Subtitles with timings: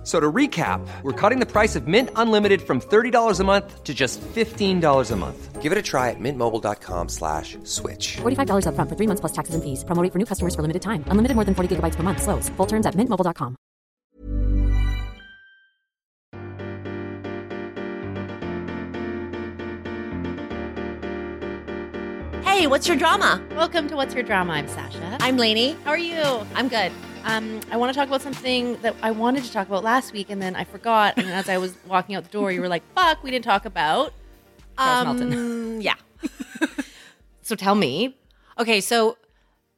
[0.00, 3.84] F- So to recap, we're cutting the price of Mint Unlimited from $30 a month
[3.84, 5.60] to just $15 a month.
[5.60, 8.16] Give it a try at mintmobile.com slash switch.
[8.22, 9.84] $45 upfront for three months plus taxes and fees.
[9.84, 11.04] Promo rate for new customers for limited time.
[11.08, 12.22] Unlimited more than 40 gigabytes per month.
[12.22, 12.48] Slows.
[12.56, 13.56] Full terms at mintmobile.com.
[22.42, 23.40] Hey, what's your drama?
[23.52, 24.52] Welcome to What's Your Drama.
[24.54, 25.16] I'm Sasha.
[25.20, 25.76] I'm Lainey.
[25.84, 26.20] How are you?
[26.54, 26.92] I'm good.
[27.24, 30.30] Um, I want to talk about something that I wanted to talk about last week,
[30.30, 31.18] and then I forgot.
[31.18, 33.64] And as I was walking out the door, you were like, "Fuck, we didn't talk
[33.66, 34.12] about
[34.78, 35.94] Charles Melton." Um, yeah.
[37.42, 38.16] So tell me.
[38.60, 39.16] Okay, so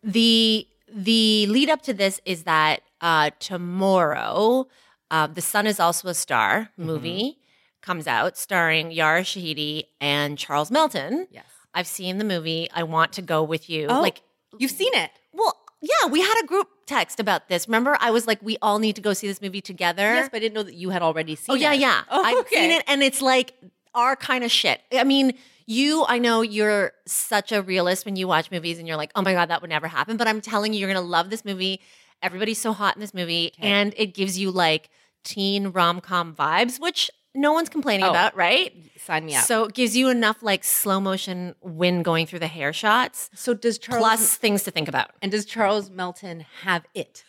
[0.02, 4.66] the the lead up to this is that uh, tomorrow,
[5.10, 6.86] uh, the Sun is also a star Mm-hmm.
[6.86, 7.38] movie
[7.80, 11.26] comes out starring Yara Shahidi and Charles Melton.
[11.30, 11.46] Yes.
[11.74, 12.68] I've seen the movie.
[12.74, 13.86] I want to go with you.
[13.88, 14.20] Oh, Like,
[14.58, 15.10] you've seen it.
[15.32, 17.68] well, yeah, we had a group text about this.
[17.68, 20.02] Remember, I was like, we all need to go see this movie together.
[20.02, 21.52] Yes, but I didn't know that you had already seen it.
[21.52, 21.62] Oh it.
[21.62, 22.02] yeah, yeah.
[22.10, 22.56] Oh, I've okay.
[22.56, 23.54] seen it, and it's like
[23.94, 24.80] our kind of shit.
[24.92, 25.34] I mean,
[25.66, 29.22] you, I know you're such a realist when you watch movies, and you're like, oh
[29.22, 30.16] my god, that would never happen.
[30.16, 31.80] But I'm telling you, you're gonna love this movie.
[32.22, 34.90] Everybody's so hot in this movie, and it gives you like
[35.24, 38.10] teen rom com vibes, which no one's complaining Oh.
[38.10, 38.74] about, right?
[38.98, 39.44] Sign me up.
[39.44, 43.54] So it gives you enough like slow motion wind going through the hair shots, So
[43.54, 45.10] does Charles plus things to think about.
[45.22, 47.24] and does Charles Melton have it?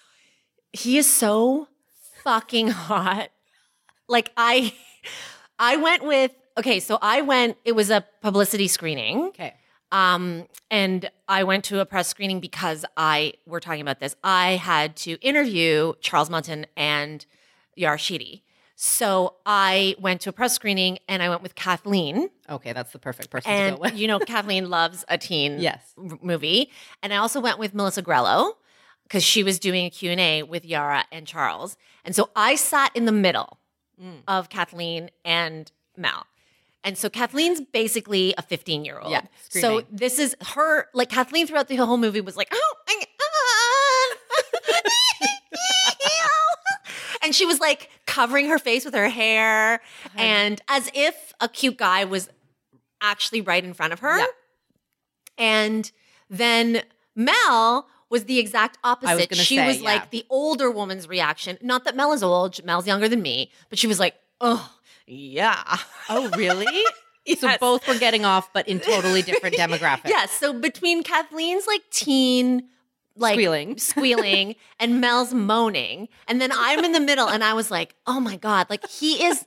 [0.74, 1.68] he is so
[2.24, 3.30] fucking hot.
[4.08, 4.74] Like I
[5.60, 9.24] I went with okay, so I went it was a publicity screening.
[9.30, 9.54] Okay.
[9.92, 14.16] Um and I went to a press screening because I we're talking about this.
[14.24, 17.26] I had to interview Charles Melton and
[17.76, 18.42] Yara Shahidi.
[18.94, 22.30] So I went to a press screening and I went with Kathleen.
[22.50, 23.96] Okay, that's the perfect person to And go with.
[23.98, 25.94] you know Kathleen loves a teen Yes.
[25.98, 26.70] r- movie.
[27.02, 28.52] And I also went with Melissa Grelo
[29.04, 31.78] because she was doing a Q&A with Yara and Charles.
[32.04, 33.58] And so I sat in the middle
[34.02, 34.24] Mm.
[34.28, 36.26] of Kathleen and Mel.
[36.84, 39.12] And so Kathleen's basically a 15 year old.
[39.12, 42.96] Yeah, So this is her, like Kathleen throughout the whole movie was like, oh my
[42.96, 43.14] God.
[47.24, 49.82] And she was like covering her face with her hair
[50.18, 52.30] and as if a cute guy was
[53.02, 54.18] actually right in front of her.
[54.18, 54.26] Yeah.
[55.38, 55.92] And
[56.30, 56.84] then
[57.16, 59.30] Mel was the exact opposite.
[59.30, 59.86] gonna she say, was yeah.
[59.86, 61.58] like the older woman's reaction.
[61.62, 64.72] Not that Mel is old, Mel's younger than me, but she was like, oh,
[65.08, 65.78] yeah.
[66.10, 66.84] Oh, really?
[67.40, 70.10] So both were getting off, but in totally different demographics.
[70.10, 70.30] Yes.
[70.30, 72.68] So between Kathleen's like teen,
[73.16, 73.78] like Squealing.
[73.78, 78.20] squealing, and Mel's moaning, and then I'm in the middle, and I was like, oh
[78.20, 79.46] my god, like he is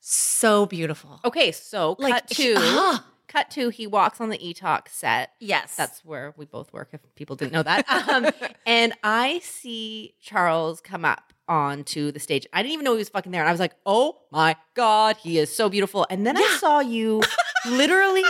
[0.00, 1.20] so beautiful.
[1.24, 3.04] Okay, so Like, cut to ah.
[3.26, 5.30] cut to he walks on the E-Talk set.
[5.40, 6.90] Yes, That's where we both work.
[6.92, 8.30] If people didn't know that, um,
[8.64, 12.46] and I see Charles come up onto the stage.
[12.52, 15.16] I didn't even know he was fucking there, and I was like, "Oh my god,
[15.16, 17.22] he is so beautiful!" And then I saw you
[17.68, 18.22] literally.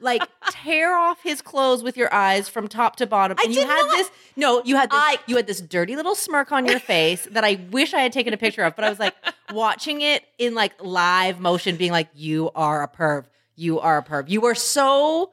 [0.00, 3.36] Like tear off his clothes with your eyes from top to bottom.
[3.40, 3.96] I and you did had not.
[3.96, 7.26] this no, you had this I- you had this dirty little smirk on your face
[7.32, 9.14] that I wish I had taken a picture of, but I was like
[9.52, 13.24] watching it in like live motion, being like, You are a perv.
[13.56, 14.28] You are a perv.
[14.28, 15.32] You were so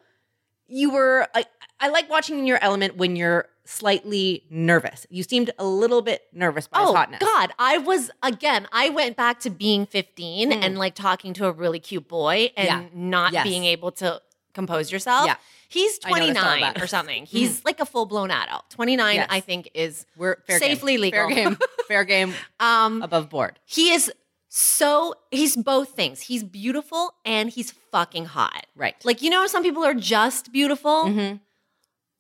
[0.68, 1.46] you were I,
[1.80, 5.06] I like watching in your element when you're slightly nervous.
[5.10, 7.20] You seemed a little bit nervous by his Oh hotness.
[7.20, 8.68] God, I was again.
[8.72, 12.68] I went back to being 15 and like talking to a really cute boy and
[12.68, 12.82] Mm.
[12.84, 12.88] Yeah.
[12.94, 13.44] not Yes.
[13.44, 14.22] being able to
[14.56, 15.28] compose yourself.
[15.28, 15.36] Yeah.
[15.68, 16.74] He's I noticed all 29.
[16.74, 16.82] Mm.
[16.84, 17.26] or something.
[17.36, 18.64] He's like a full blown adult.
[18.72, 19.28] 29, Yes.
[19.30, 21.02] I think, is We're fair safely game.
[21.02, 21.28] legal.
[21.30, 21.58] Fair game.
[21.88, 23.60] Fair game Um, above board.
[23.66, 24.12] he is
[24.48, 26.22] so he's both things.
[26.22, 28.66] He's beautiful and he's fucking hot.
[28.76, 28.96] Right.
[29.04, 31.06] Like you know, some people are just beautiful.
[31.06, 31.42] Mhm.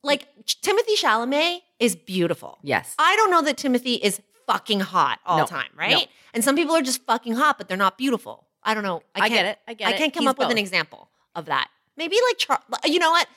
[0.03, 2.57] Like Timothée Chalamet is beautiful.
[2.61, 2.93] Yes.
[2.99, 5.79] I don't know that Timothée is fucking hot all No, the time, no.
[5.81, 6.07] right?
[6.33, 8.45] And some people are just fucking hot, but they're not beautiful.
[8.63, 9.01] I don't know.
[9.15, 9.59] I can't- get it.
[9.67, 9.95] I get it.
[9.95, 11.69] I can't come He's up with an example of that.
[11.97, 13.27] Maybe like Char- uh, you know what?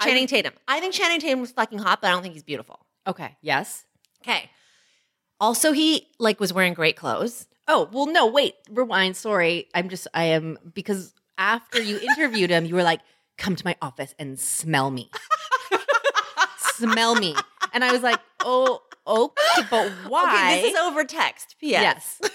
[0.00, 0.52] I Channing Tatum.
[0.66, 2.80] I think Channing Tatum was fucking hot, but I don't think he's beautiful.
[3.06, 3.36] Okay.
[3.40, 3.84] Yes.
[4.22, 4.50] Okay.
[5.40, 7.46] Also, he like was wearing great clothes.
[7.66, 9.16] Oh, well, no, wait, rewind.
[9.16, 9.68] Sorry.
[9.74, 13.00] I'm just, I am, because after you interviewed him, you were like,
[13.36, 15.10] come to my office and smell me.
[16.58, 17.36] smell me.
[17.72, 20.24] And I was like, oh, okay, but why?
[20.52, 21.56] Okay, this is over text.
[21.60, 22.18] P.S.
[22.20, 22.30] Yes.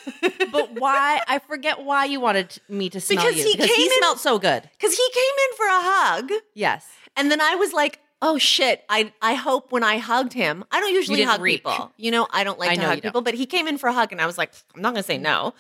[0.52, 1.22] but why?
[1.28, 3.46] I forget why you wanted me to smell Because you.
[3.46, 4.70] he because he came in- smelled so good.
[4.78, 6.86] Because he came in for a hug, Yes.
[7.16, 10.80] and then I was like, oh shit, I I hope when I hugged him, I
[10.80, 11.58] don't usually hug reach.
[11.64, 11.92] people.
[11.98, 13.10] You know, I don't like I to hug you don't.
[13.12, 15.04] people, but he came in for a hug and I was like, I'm not gonna
[15.04, 15.54] say no.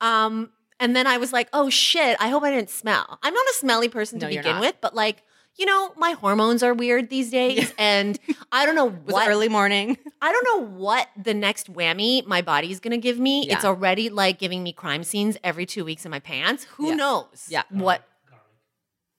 [0.00, 0.50] Um,
[0.80, 3.18] and then I was like, oh shit, I hope I didn't smell.
[3.22, 5.22] I'm not a smelly person to No, you're begin with, but like,
[5.58, 8.18] you know, my hormones are weird these days, and
[8.50, 9.98] I don't know what it early morning?
[10.20, 13.48] I don't know what the next whammy my body's gonna give me.
[13.48, 16.64] It's already like giving me crime scenes every two weeks in my pants.
[16.76, 16.94] Who Yeah.
[16.94, 17.46] knows?
[17.48, 17.62] Yeah.
[17.70, 18.02] What?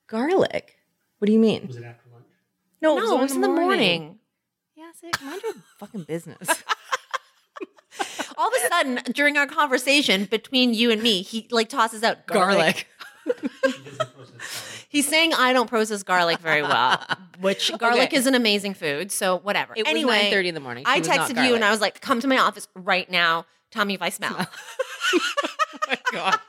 [0.07, 0.31] Garlic.
[0.31, 0.75] Garlic.
[1.19, 1.67] What do you mean?
[1.67, 2.25] Was it after lunch?
[2.81, 4.19] No, No, it was in the morning.
[4.75, 6.49] Yeah, see, mind your fucking business.
[8.35, 12.25] All of a sudden, during our conversation between you and me, he like tosses out
[12.25, 12.57] garlic.
[12.57, 12.87] Garlic.
[13.25, 14.85] He doesn't process garlic.
[14.89, 17.03] He's saying I don't process garlic very well,
[17.39, 18.17] which garlic Okay.
[18.17, 19.11] is an amazing food.
[19.11, 19.73] So whatever.
[19.75, 20.83] It anyway, was nine thirty in the morning.
[20.85, 23.45] I texted you and I was like, "Come to my office right now.
[23.71, 24.35] Tell me if I smell."
[25.89, 26.39] Oh God.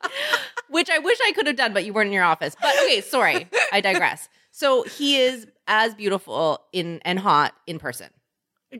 [0.70, 2.54] Which I wish I could have done, but you weren't in your office.
[2.60, 3.48] But okay, sorry.
[3.72, 4.28] I digress.
[4.52, 8.08] So he is as beautiful in and hot in person.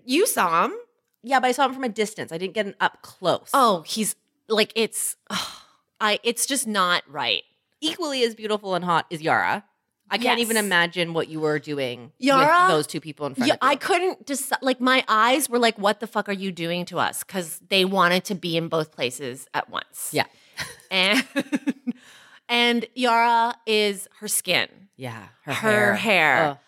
[0.05, 0.75] you saw him.
[1.23, 2.31] Yeah, but I saw him from a distance.
[2.33, 3.51] I didn't get an up close.
[3.55, 4.15] Oh, he's
[4.49, 5.17] like it's.
[6.01, 6.19] I.
[6.23, 7.43] It's just not right.
[7.81, 9.65] equally as beautiful and hot is Yara.
[10.11, 10.47] I can't Yes.
[10.51, 12.65] even imagine what you were doing Yara?
[12.67, 13.69] with those two people in front Yeah, of you.
[13.69, 14.59] I couldn't decide.
[14.63, 17.85] Like my eyes were like, "What the fuck are you doing to us?" Because they
[17.85, 20.11] wanted to be in both places at once.
[20.13, 20.25] Yeah.
[20.91, 21.25] and
[22.49, 26.59] and Yara is her skin, yeah, her, hair, Ugh.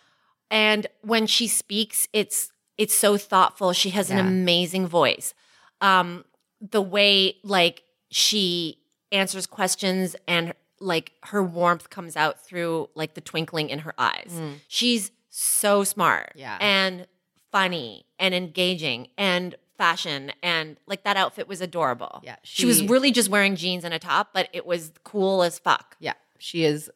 [0.51, 3.73] and when she speaks, it's it's so thoughtful.
[3.73, 5.33] She has an amazing voice.
[5.81, 6.25] Um,
[6.61, 8.77] the way like she
[9.11, 14.31] answers questions and like her warmth comes out through like the twinkling in her eyes.
[14.33, 14.55] Mm.
[14.67, 16.57] She's so smart, Yeah.
[16.59, 17.07] and
[17.51, 22.21] funny and engaging and fashion and like that outfit was adorable.
[22.23, 25.57] Yeah, she, was really just wearing jeans and a top, but it was cool as
[25.59, 25.95] fuck.
[25.99, 26.89] Yeah, she is,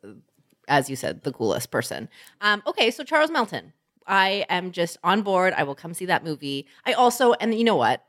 [0.67, 2.09] as you said, the coolest person.
[2.41, 3.73] Um, okay, so Charles Melton,
[4.07, 5.53] I am just on board.
[5.57, 6.67] I will come see that movie.
[6.85, 8.03] I also, and you know what,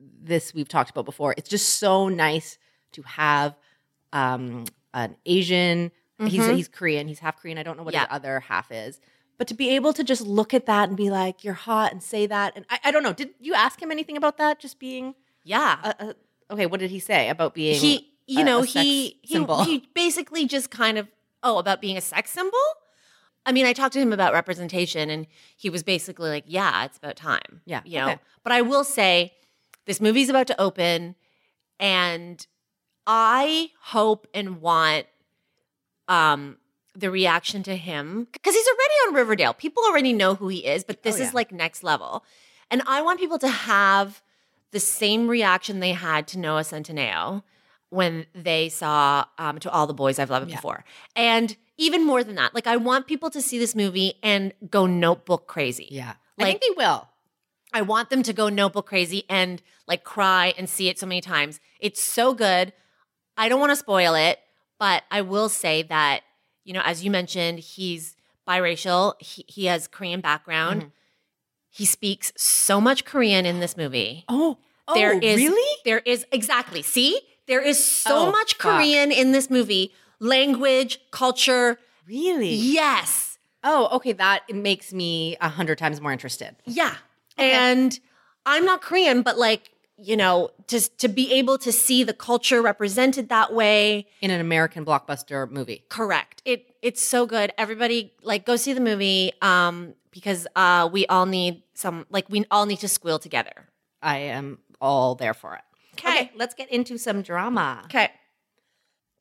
[0.00, 1.34] this we've talked about before.
[1.36, 2.58] It's just so nice
[2.94, 3.54] to have
[4.12, 5.90] um, an Asian.
[6.20, 6.56] He's Mhm.
[6.56, 7.08] he's Korean.
[7.08, 7.58] He's half Korean.
[7.58, 8.00] I don't know what Yeah.
[8.02, 9.00] his other half is.
[9.38, 12.00] But to be able to just look at that and be like, "You're hot," and
[12.00, 13.12] say that, and I, I don't know.
[13.12, 14.60] Did you ask him anything about that?
[14.60, 15.78] Just being Yeah.
[15.82, 16.14] a, a,
[16.52, 16.66] okay.
[16.66, 20.70] What did he say about being he you a- know he he, he basically just
[20.70, 21.08] kind of
[21.42, 22.58] oh about being a sex symbol
[23.44, 25.26] i mean i talked to him about representation and
[25.58, 28.18] he was basically like yeah it's about time Yeah, you know okay.
[28.42, 29.34] but i will say
[29.84, 31.16] this movie's about to open
[31.78, 32.46] and
[33.06, 35.06] i hope and want
[36.08, 36.56] um
[36.96, 40.84] the reaction to him because he's already on riverdale people already know who he is
[40.84, 41.24] but this Oh, yeah.
[41.28, 42.24] is like next level
[42.70, 44.22] and i want people to have
[44.70, 47.42] the same reaction they had to Noah Centineo
[47.90, 50.56] when they saw um, To All the Boys I've Loved Yeah.
[50.56, 50.84] Before.
[51.14, 54.86] And even more than that, like I want people to see this movie and go
[54.86, 55.86] notebook crazy.
[55.92, 57.06] Yeah, I Like- think they will.
[57.72, 61.20] I want them to go notebook crazy and like cry and see it so many
[61.20, 61.60] times.
[61.78, 62.72] It's so good.
[63.36, 64.38] I don't want to spoil it,
[64.78, 66.20] but I will say that,
[66.64, 68.16] you know, as you mentioned, he's
[68.48, 70.82] biracial, he, he has Korean background.
[70.84, 70.90] Mhm.
[71.70, 74.24] He speaks so much Korean in this movie.
[74.28, 74.58] Oh,
[74.94, 75.76] There is really?
[75.84, 76.82] there is exactly.
[76.82, 77.20] See?
[77.46, 78.76] There is so Oh, much fuck.
[78.76, 79.92] Korean in this movie.
[80.20, 81.78] Language, culture.
[82.06, 82.54] Really?
[82.54, 83.38] Yes.
[83.64, 84.12] Oh, okay.
[84.12, 86.54] That makes me a hundred times more interested.
[86.64, 86.94] Yeah.
[87.36, 87.98] And
[88.46, 92.60] I'm not Korean, but like, you know, to to be able to see the culture
[92.62, 95.84] represented that way, in an American blockbuster movie.
[95.88, 96.42] correct.
[96.44, 97.52] It it's so good.
[97.58, 102.44] Everybody like go see the movie um because uh we all need some like we
[102.50, 103.68] all need to squeal together.
[104.02, 105.62] I am all there for it.
[105.94, 106.30] Okay.
[106.34, 107.82] let's get into some drama.
[107.86, 108.10] Okay.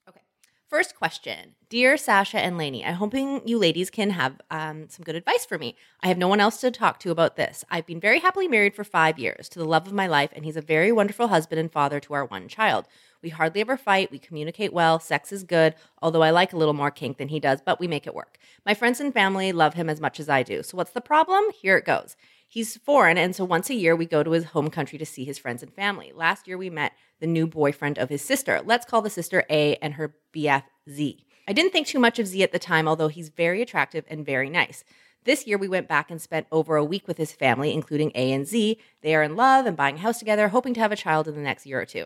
[0.10, 0.22] Okay.
[0.68, 1.56] First question.
[1.74, 5.58] Dear Sasha and Lainey, I'm hoping you ladies can have um, some good advice for
[5.58, 5.76] me.
[6.04, 7.66] I have no one else to talk to about this.
[7.72, 10.46] I've been very happily married for five years to the love of my life, and
[10.46, 12.86] he's a very wonderful husband and father to our one child.
[13.24, 14.12] We hardly ever fight.
[14.12, 15.00] We communicate well.
[15.00, 17.88] Sex is good, although I like a little more kink than he does, but we
[17.88, 18.38] make it work.
[18.68, 20.62] My friends and family love him as much as I do.
[20.62, 21.44] So, what's the problem?
[21.60, 22.16] Here it goes.
[22.48, 25.26] He's foreign, and so once a year we go to his home country to see
[25.26, 26.12] his friends and family.
[26.14, 28.62] Last year we met the new boyfriend of his sister.
[28.64, 31.26] Let's call the sister A and her BF Z.
[31.48, 34.26] I didn't think too much of Z at the time, although he's very attractive and
[34.26, 34.84] very nice.
[35.26, 38.32] This year we went back and spent over a week with his family, including A
[38.32, 38.78] and Z.
[39.02, 41.36] They are in love and buying a house together, hoping to have a child in
[41.36, 42.06] the next year or two.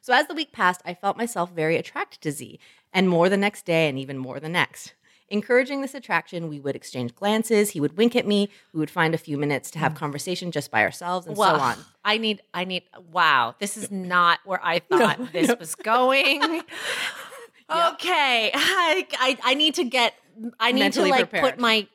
[0.00, 2.60] So as the week passed, I felt myself very attracted to Z,
[2.92, 4.94] and more the next day and even more the next.
[5.28, 9.12] Encouraging this attraction, we would exchange glances, he would wink at me, we would find
[9.12, 9.96] a few minutes to have mm.
[9.96, 11.76] conversation just by ourselves, and so on.
[12.04, 16.62] I need, I need, wow, this is not where I thought this was going.
[17.70, 18.50] Okay.
[18.54, 20.14] I, I, I need to get,
[20.60, 21.52] I need Mentally to like prepared.
[21.54, 21.86] put my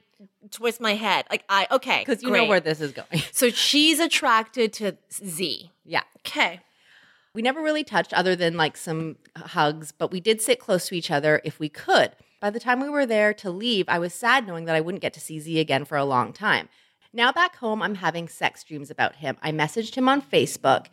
[0.51, 1.25] twist my head.
[1.29, 2.43] Like I okay, Because you great.
[2.43, 3.07] know where this is going.
[3.31, 5.71] So she's attracted to Z.
[5.85, 6.01] yeah.
[6.25, 6.59] Okay.
[7.33, 10.95] We never really touched other than like some hugs, but we did sit close to
[10.95, 12.11] each other if we could.
[12.41, 15.01] By the time we were there to leave, I was sad knowing that I wouldn't
[15.01, 16.67] get to see Z again for a long time.
[17.13, 19.37] Now back home, I'm having sex dreams about him.
[19.41, 20.87] I messaged him on Facebook,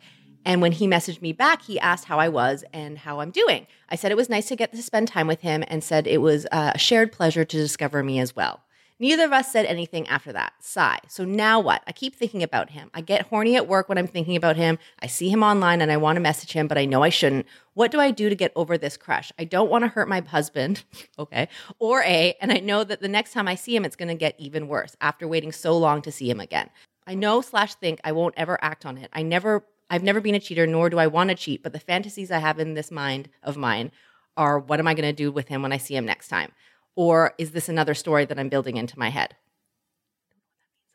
[0.45, 3.67] and when he messaged me back, he asked how I was and how I'm doing.
[3.89, 6.21] I said it was nice to get to spend time with him and said it
[6.21, 8.61] was uh, a shared pleasure to discover me as well.
[9.01, 10.53] Neither of us said anything after that.
[10.59, 10.99] Sigh.
[11.07, 11.81] So now what?
[11.87, 12.91] I keep thinking about him.
[12.93, 14.77] I get horny at work when I'm thinking about him.
[14.99, 17.45] I see him online and I want to message him, but I know I shouldn't.
[17.75, 19.31] What do I do to get over this crush?
[19.39, 20.83] I don't want to hurt my husband,
[21.19, 21.47] okay,
[21.79, 24.15] or A, and I know that the next time I see him, it's going to
[24.15, 26.69] get even worse after waiting so long to see him again.
[27.07, 29.09] I know slash think I won't ever act on it.
[29.13, 31.79] I never, I've never been a cheater, nor do I want to cheat, but the
[31.79, 33.91] fantasies I have in this mind of mine
[34.37, 36.51] are what am I going to do with him when I see him next time?
[36.95, 39.35] Or is this another story that I'm building into my head?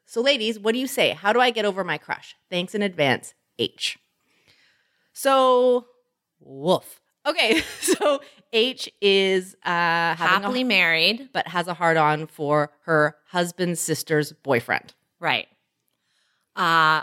[0.07, 1.11] So, ladies, what do you say?
[1.11, 2.37] How do I get over my crush?
[2.51, 3.99] Thanks in advance, H.
[5.13, 5.87] So,
[6.41, 7.01] woof.
[7.27, 8.21] Okay, so
[8.53, 11.31] H is uh, Happily a, married.
[11.33, 14.95] but has a hard on for her husband's sister's boyfriend.
[15.19, 15.49] Right.
[16.55, 17.03] Uh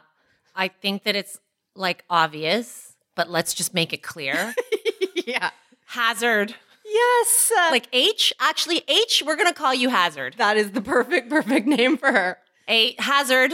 [0.55, 1.39] I think that it's
[1.75, 4.53] like obvious, but let's just make it clear.
[5.25, 5.51] yeah.
[5.85, 6.55] Hazard.
[6.85, 7.51] Yes.
[7.57, 10.35] uh, Like H, actually H, we're gonna call you Hazard.
[10.37, 12.37] that is the perfect, perfect name for her.
[12.67, 13.51] A hazard.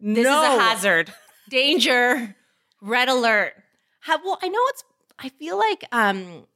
[0.00, 0.42] This no.
[0.52, 1.12] is a hazard.
[1.50, 2.34] Danger.
[2.80, 3.54] Red alert.
[4.02, 4.84] Ha- well, I know it's.
[5.18, 6.46] I feel like um,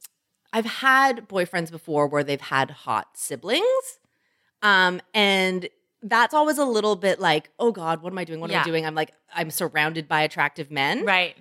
[0.53, 3.65] I've had boyfriends before where they've had hot siblings,
[4.63, 5.69] um, and
[6.03, 8.41] that's always a little bit like, oh God, what am I doing?
[8.41, 8.87] What am I doing?
[8.87, 11.05] I'm like, I'm surrounded by attractive men.
[11.05, 11.37] Right.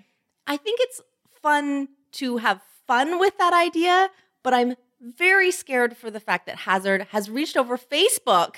[0.48, 1.02] I think it's
[1.42, 4.10] fun to have fun with that idea,
[4.44, 8.58] but I'm very scared for the fact that Hazard has reached over Facebook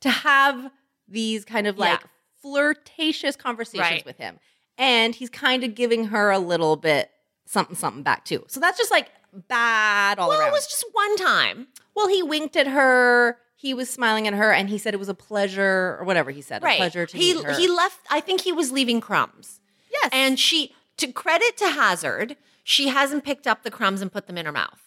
[0.00, 0.70] to have
[1.08, 2.06] these kind of like Yeah.
[2.40, 4.04] flirtatious conversations Right.
[4.06, 4.38] with him.
[4.78, 7.10] And he's kind of giving her a little bit
[7.44, 8.44] something something back too.
[8.48, 9.08] So that's just like
[9.48, 10.48] bad all Well, around.
[10.48, 11.68] it was just one time.
[11.94, 15.08] well, he winked at her, he was smiling at her, and he said it was
[15.08, 16.62] a pleasure or whatever he said.
[16.62, 16.74] Right.
[16.74, 17.52] A pleasure to he meet her.
[17.54, 19.60] he left I think he was leaving crumbs.
[19.90, 20.10] yes.
[20.12, 24.36] And she to credit to Hazard, she hasn't picked up the crumbs and put them
[24.36, 24.80] in her mouth.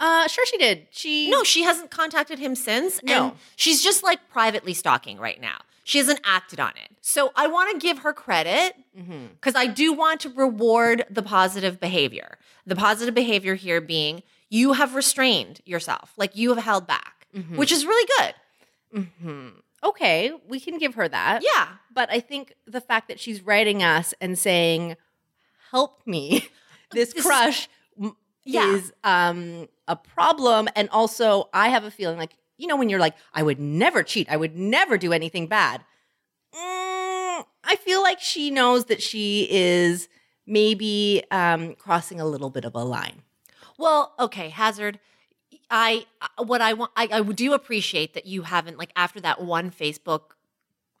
[0.00, 0.86] uh sure she did.
[0.90, 3.02] She No, she hasn't contacted him since.
[3.02, 3.12] No.
[3.28, 5.58] And she's just like privately stalking right now.
[5.84, 6.90] She hasn't acted on it.
[7.00, 9.26] So I want to give her credit Mm-hmm.
[9.40, 12.36] because I do want to reward the positive behavior.
[12.66, 17.56] The positive behavior here being you have restrained yourself, like you have held back, Mm-hmm.
[17.56, 18.34] which is really good.
[19.84, 21.42] okay, we can give her that.
[21.42, 21.68] Yeah.
[21.94, 24.96] But I think the fact that she's writing us and saying,
[25.70, 26.48] "Help me,"
[26.92, 27.68] this This- crush
[28.00, 28.74] m- Yeah.
[28.74, 33.00] is um, a problem, and also I have a feeling like you know when you're
[33.00, 34.28] like, "I would never cheat.
[34.30, 35.84] I would never do anything bad."
[36.54, 40.08] Mm, I feel like she knows that she is
[40.46, 43.22] maybe um, crossing a little bit of a line.
[43.78, 45.00] Well, okay, Hazard.
[45.72, 46.04] I
[46.36, 46.92] what I want.
[46.94, 50.20] I, I do appreciate that you haven't like after that one Facebook.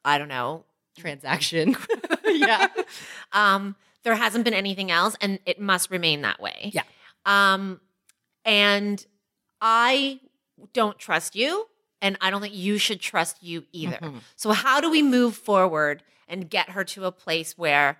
[0.04, 0.64] I don't know.
[0.98, 1.76] Transaction,
[2.26, 2.66] yeah.
[3.32, 6.70] Um, there hasn't been anything else, and it must remain that way.
[6.74, 6.82] Yeah.
[7.24, 7.80] Um,
[8.44, 9.04] and
[9.60, 10.20] I
[10.74, 11.66] don't trust you,
[12.02, 13.96] and I don't think you should trust you either.
[13.96, 14.20] Mhm.
[14.36, 17.98] So how do we move forward and get her to a place where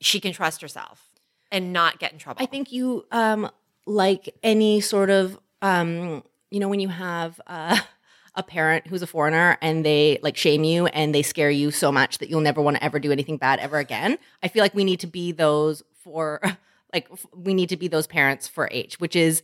[0.00, 1.10] she can trust herself
[1.52, 2.42] and not get in trouble?
[2.42, 3.50] I think you um
[3.86, 7.78] like any sort of um you know when you have uh,
[8.34, 11.92] a parent who's a foreigner and they like shame you and they scare you so
[11.92, 14.18] much that you'll never want to ever do anything bad ever again.
[14.42, 16.40] I feel like we need to be those for
[16.92, 19.42] like we need to be those parents for H, which is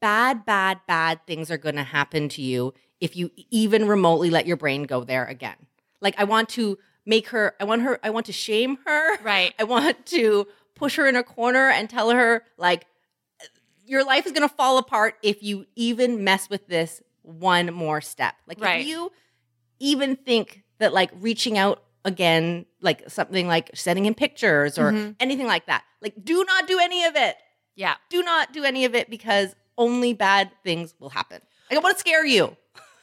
[0.00, 4.46] bad bad bad things are going to happen to you if you even remotely let
[4.46, 5.56] your brain go there again.
[6.00, 9.22] Like I want to make her I want her I want to shame her.
[9.22, 9.54] Right.
[9.58, 12.86] I want to push her in a corner and tell her like
[13.90, 18.00] your life is going to fall apart if you even mess with this one more
[18.00, 18.34] step.
[18.46, 18.80] Like Right.
[18.82, 19.10] if you
[19.80, 25.16] even think that like reaching out again, like something like sending him pictures or Mhm.
[25.20, 27.36] anything like that, like do not do any of it.
[27.76, 27.94] yeah.
[28.10, 31.40] Do not do any of it because only bad things will happen.
[31.70, 32.56] Like I want to scare you.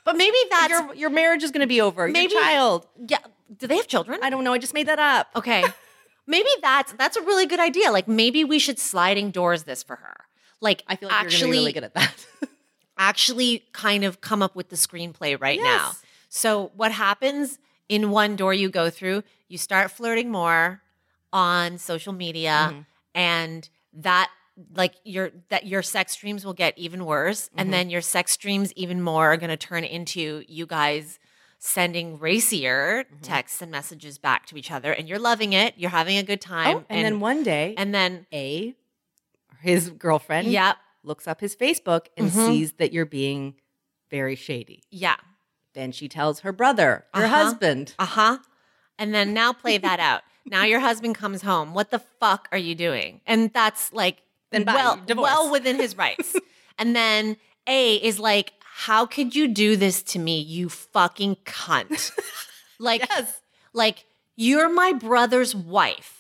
[0.05, 2.07] But maybe that's your your marriage is going to be over.
[2.07, 2.87] Maybe- your child.
[3.07, 3.17] yeah.
[3.55, 4.19] Do they have children?
[4.21, 4.53] I don't know.
[4.53, 5.27] I just made that up.
[5.35, 5.63] Okay.
[6.27, 7.91] maybe that's that's a really good idea.
[7.91, 10.15] Like maybe we should sliding doors this for her.
[10.61, 12.49] Like I feel like actually you're going to be really good at that.
[12.97, 15.91] actually kind of come up with the screenplay right now.
[16.29, 20.81] So what happens in one door you go through, you start flirting more
[21.31, 22.79] on social media Mm-hmm.
[23.15, 24.29] and that
[24.75, 27.59] like your that your sex dreams will get even worse Mm-hmm.
[27.59, 31.19] and then your sex dreams even more are going to turn into you guys
[31.59, 35.73] sending racier texts and messages back to each other, and you're loving it.
[35.77, 36.77] You're having a good time.
[36.77, 38.75] Oh, and, then one day, and then A,
[39.61, 42.45] his girlfriend, yep, looks up his Facebook and Mhm.
[42.47, 43.55] sees that you're being
[44.09, 44.83] very shady.
[44.89, 45.15] yeah,
[45.73, 47.35] Then she tells her brother, her Uh-huh.
[47.43, 47.93] husband.
[47.99, 48.37] uh huh.
[48.97, 50.23] And then now play that out.
[50.45, 51.73] Now your husband comes home.
[51.75, 53.21] What the fuck are you doing?
[53.27, 55.23] And that's like Then well, divorce.
[55.29, 56.35] well within his rights.
[56.79, 57.37] and then
[57.67, 62.11] A is like, how could you do this to me, you fucking cunt?
[62.79, 63.39] like, Yes.
[63.73, 66.16] like you're my brother's wife.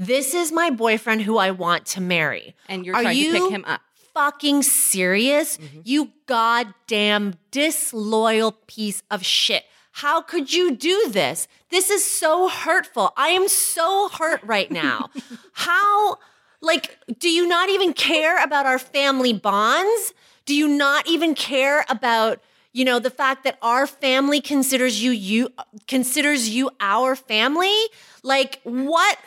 [0.00, 2.56] This is my boyfriend who I want to marry.
[2.70, 3.82] And you're Are trying to pick him up.
[4.14, 5.58] Fucking serious?
[5.58, 5.80] Mm-hmm.
[5.84, 9.64] You goddamn disloyal piece of shit.
[9.92, 11.46] How could you do this?
[11.68, 13.12] This is so hurtful.
[13.14, 15.10] I am so hurt right now.
[15.52, 16.16] How,
[16.62, 20.14] like, do you not even care about our family bonds?
[20.46, 22.40] Do you not even care about,
[22.72, 25.50] you know, the fact that our family considers you you
[25.88, 27.74] considers you our family?
[28.22, 29.18] Like what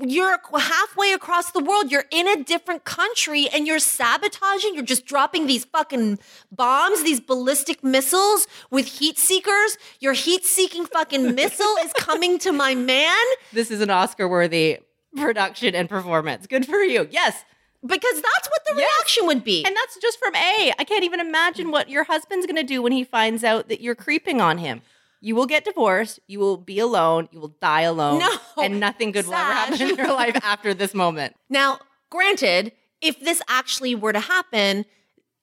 [0.00, 5.06] you're halfway across the world, you're in a different country and you're sabotaging, you're just
[5.06, 6.18] dropping these fucking
[6.50, 9.78] bombs, these ballistic missiles with heat seekers.
[10.00, 14.78] Your heat seeking fucking missile is coming to my man This is an Oscar worthy
[15.16, 16.46] production and performance.
[16.46, 17.08] Good for you.
[17.10, 17.44] Yes.
[17.86, 18.90] Because that's what the Yes.
[18.98, 19.64] reaction would be.
[19.64, 20.72] And that's just from A.
[20.78, 23.80] I can't even imagine what your husband's going to do when he finds out that
[23.80, 24.82] you're creeping on him.
[25.20, 26.20] You will get divorced.
[26.26, 27.28] You will be alone.
[27.32, 28.18] You will die alone.
[28.20, 28.30] No,
[28.62, 31.34] And nothing good will ever happen in your life after this moment.
[31.48, 31.78] Now,
[32.10, 34.84] granted, if this actually were to happen,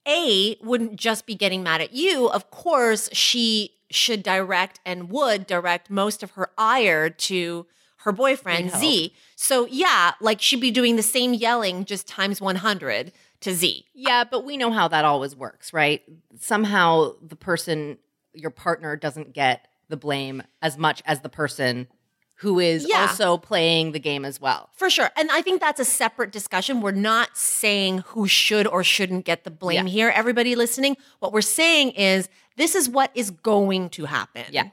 [0.07, 2.27] A wouldn't just be getting mad at you.
[2.29, 7.65] Of course, she should direct and would direct most of her ire to
[8.03, 9.13] her boyfriend, Z.
[9.35, 13.85] So, yeah, like she'd be doing the same yelling just times 100 to Z.
[13.93, 16.01] Yeah, but we know how that always works, right?
[16.39, 17.97] Somehow the person,
[18.33, 21.87] your partner, doesn't get the blame as much as the person
[22.35, 23.01] who is Yeah.
[23.01, 24.69] also playing the game as well.
[24.75, 25.11] For sure.
[25.15, 26.81] And I think that's a separate discussion.
[26.81, 29.91] We're not saying who should or shouldn't get the blame Yeah.
[29.93, 30.97] here, everybody listening.
[31.19, 34.45] What we're saying is this is what is going to happen.
[34.49, 34.69] Yeah.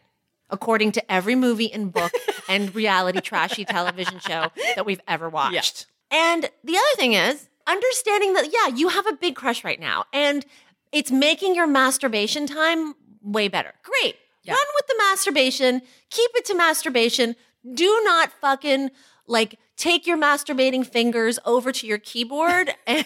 [0.51, 2.13] According to every movie and book
[2.49, 5.87] and reality trashy television show that we've ever watched.
[6.11, 10.05] And the other thing is understanding that, yeah, you have a big crush right now
[10.13, 10.47] and
[10.91, 13.75] it's making your masturbation time way better.
[13.83, 14.17] Great.
[14.43, 14.55] Yeah.
[14.55, 17.37] Run with the masturbation, keep it to masturbation.
[17.75, 18.91] Do not fucking
[19.27, 23.05] like take your masturbating fingers over to your keyboard and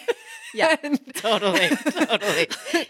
[0.54, 0.76] Yeah,
[1.14, 2.46] totally, totally.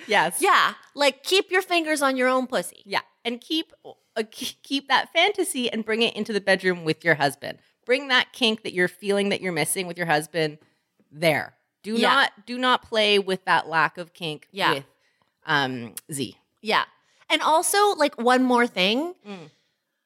[0.06, 0.38] Yes.
[0.42, 2.82] yeah, like keep your fingers on your own pussy.
[2.84, 3.72] Yeah, and keep
[4.16, 7.58] uh, keep that fantasy and bring it into the bedroom with your husband.
[7.84, 10.58] Bring that kink that you're feeling that you're missing with your husband
[11.10, 11.54] there.
[11.82, 12.08] Do Yeah.
[12.14, 14.74] not do not play with that lack of kink Yeah.
[14.74, 14.84] with
[15.46, 16.36] um Z.
[16.60, 16.84] Yeah.
[17.28, 19.50] And also, like one more thing, Mm.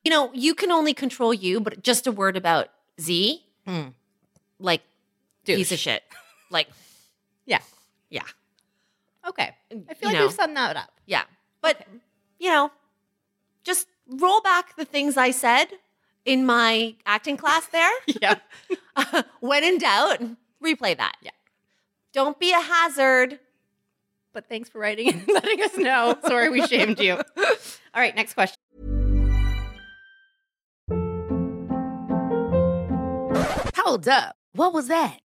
[0.05, 2.69] you know, you can only control you, but just a word about
[3.01, 3.93] Z, Mm.
[4.61, 4.83] like
[5.45, 5.57] Douche.
[5.57, 6.03] piece of shit.
[6.51, 6.69] Like,
[7.45, 7.59] Yeah.
[8.09, 8.23] yeah,
[9.27, 9.53] Okay.
[9.71, 10.27] I feel You like know.
[10.27, 10.93] we've summed that up.
[11.07, 11.25] yeah.
[11.61, 11.85] But,
[12.39, 12.71] you know,
[13.65, 15.67] just roll back the things I said
[16.25, 17.91] in my acting class there.
[18.21, 18.37] Yeah.
[19.41, 20.23] when in doubt,
[20.65, 21.17] replay that.
[21.23, 21.31] Yeah.
[22.13, 23.39] Don't be a hazard.
[24.33, 26.17] But thanks for writing and letting us know.
[26.27, 27.15] Sorry we shamed you.
[27.15, 27.23] All
[27.95, 28.57] right, next question.
[33.77, 34.37] Hold up.
[34.53, 35.21] What was that?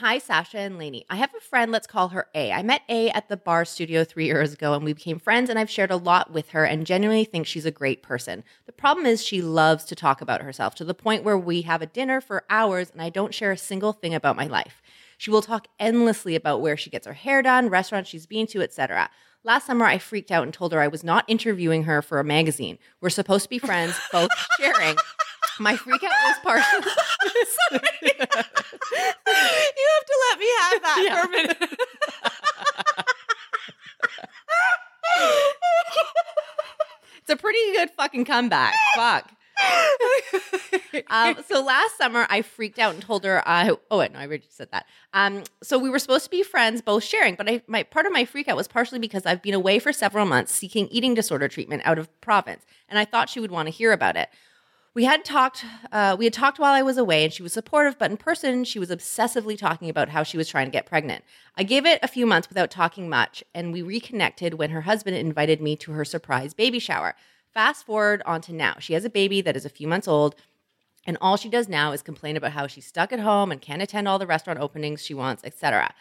[0.00, 1.04] Hi, Sasha and Lainey.
[1.10, 2.52] I have a friend, let's call her A.
[2.52, 5.58] I met A at the bar studio three years ago and we became friends, and
[5.58, 8.44] I've shared a lot with her and genuinely think she's a great person.
[8.66, 11.82] The problem is she loves to talk about herself to the point where we have
[11.82, 14.80] a dinner for hours and I don't share a single thing about my life.
[15.16, 18.62] She will talk endlessly about where she gets her hair done, restaurants she's been to,
[18.62, 19.10] etc.
[19.42, 22.24] Last summer, I freaked out and told her I was not interviewing her for a
[22.24, 22.78] magazine.
[23.00, 24.30] We're supposed to be friends, both
[24.60, 24.96] sharing.
[25.60, 26.92] My freak out was partially.
[27.72, 28.14] you
[29.94, 31.58] have to let me have that for a minute.
[37.20, 38.74] It's a pretty good fucking comeback.
[38.94, 39.30] Fuck.
[41.08, 44.26] um, so last summer, I freaked out and told her, I, oh, wait, no, I
[44.26, 44.86] already said that.
[45.12, 48.12] Um, so we were supposed to be friends, both sharing, but I, my part of
[48.12, 51.48] my freak out was partially because I've been away for several months seeking eating disorder
[51.48, 54.30] treatment out of province, and I thought she would want to hear about it.
[54.98, 55.64] We had talked.
[55.92, 57.96] Uh, we had talked while I was away, and she was supportive.
[58.00, 61.22] But in person, she was obsessively talking about how she was trying to get pregnant.
[61.56, 65.16] I gave it a few months without talking much, and we reconnected when her husband
[65.16, 67.14] invited me to her surprise baby shower.
[67.54, 68.74] Fast forward on to now.
[68.80, 70.34] She has a baby that is a few months old,
[71.06, 73.80] and all she does now is complain about how she's stuck at home and can't
[73.80, 75.94] attend all the restaurant openings she wants, etc.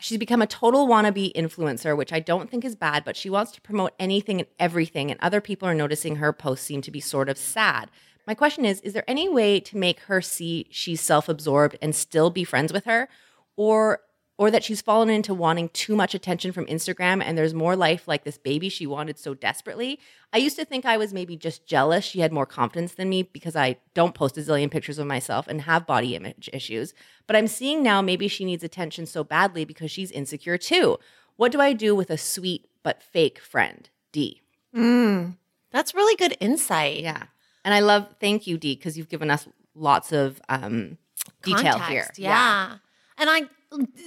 [0.00, 3.52] She's become a total wannabe influencer, which I don't think is bad, but she wants
[3.52, 6.98] to promote anything and everything, and other people are noticing her posts seem to be
[6.98, 7.88] sort of sad.
[8.26, 11.94] My question is Is there any way to make her see she's self absorbed and
[11.94, 13.08] still be friends with her?
[13.56, 14.00] Or
[14.38, 18.08] or that she's fallen into wanting too much attention from Instagram and there's more life
[18.08, 20.00] like this baby she wanted so desperately.
[20.32, 23.22] I used to think I was maybe just jealous she had more confidence than me
[23.24, 26.94] because I don't post a zillion pictures of myself and have body image issues.
[27.26, 30.98] But I'm seeing now maybe she needs attention so badly because she's insecure too.
[31.36, 33.88] What do I do with a sweet but fake friend?
[34.12, 34.42] D.
[34.74, 35.36] Mm.
[35.70, 37.00] That's really good insight.
[37.00, 37.24] Yeah.
[37.64, 40.98] And I love, thank you, D, because you've given us lots of um,
[41.42, 42.28] detail Context, here.
[42.28, 42.76] Yeah.
[43.18, 43.42] And I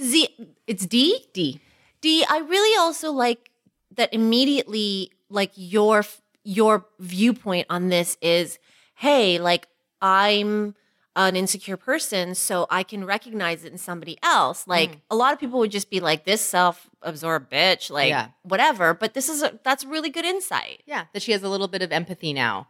[0.01, 0.29] Z
[0.67, 1.25] it's D?
[1.33, 1.59] D.
[2.01, 3.49] D, I really also like
[3.95, 6.03] that immediately like your
[6.43, 8.59] your viewpoint on this is
[8.95, 9.67] hey, like
[10.01, 10.75] I'm
[11.15, 14.67] an insecure person so I can recognize it in somebody else.
[14.67, 18.27] Like a lot of people would just be like this self-absorbed bitch like Yeah.
[18.43, 20.83] whatever, but this is a, that's really good insight.
[20.85, 22.67] Yeah, that she has a little bit of empathy now.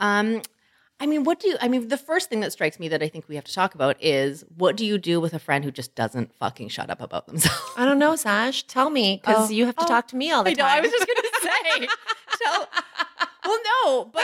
[0.00, 0.42] Um,
[1.00, 3.08] I mean, what do you, I mean, the first thing that strikes me that I
[3.08, 5.70] think we have to talk about is what do you do with a friend who
[5.72, 7.60] just doesn't fucking shut up about themselves?
[7.76, 8.62] I don't know, Sash.
[8.64, 9.48] Tell me cuz Oh.
[9.50, 9.88] you have to Oh.
[9.88, 10.78] talk to me all the I know, time.
[10.78, 11.88] I was just going to say.
[12.44, 12.68] tell,
[13.44, 14.22] well, no, but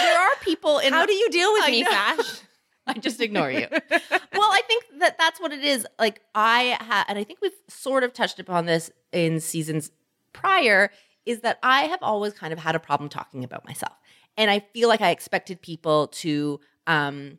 [0.00, 0.92] there are people in.
[0.92, 1.90] How do you deal with I me, know.
[1.90, 2.40] Sash?
[2.86, 3.66] I just ignore you.
[3.70, 5.86] well, I think that that's what it is.
[5.98, 9.90] Like I had, and I think we've sort of touched upon this in seasons
[10.32, 10.90] prior,
[11.26, 13.94] is that I have always kind of had a problem talking about myself,
[14.36, 17.38] and I feel like I expected people to um,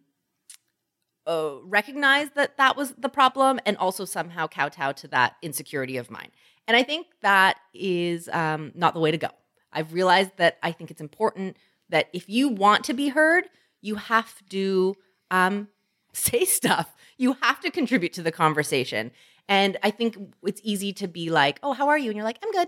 [1.28, 6.10] uh, recognize that that was the problem, and also somehow kowtow to that insecurity of
[6.10, 6.32] mine.
[6.68, 9.30] And I think that is um, not the way to go.
[9.72, 11.58] I've realized that I think it's important
[11.90, 13.46] that if you want to be heard,
[13.82, 14.96] you have to
[15.32, 15.68] um,
[16.14, 16.96] say stuff.
[17.18, 19.12] You have to contribute to the conversation.
[19.50, 22.40] And I think it's easy to be like, "Oh, how are you?" And you're like,
[22.44, 22.68] "I'm good,"